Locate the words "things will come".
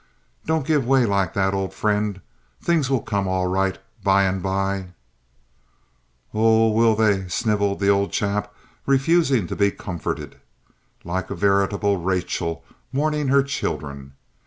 2.59-3.27